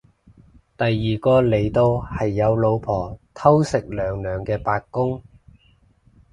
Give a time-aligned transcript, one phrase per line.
[0.75, 5.21] 第二個嚟到係有老婆偷食娘娘嘅八公